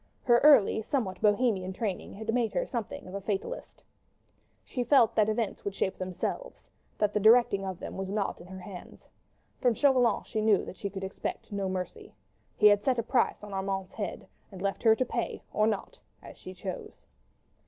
[0.23, 3.83] Her early, somewhat Bohemian training had made her something of a fatalist.
[4.63, 8.47] She felt that events would shape themselves, that the directing of them was not in
[8.47, 9.07] her hands.
[9.59, 12.15] From Chauvelin she knew that she could expect no mercy.
[12.57, 15.43] He had set a price upon Armand's head, and left it to her to pay
[15.53, 17.05] or not, as she chose.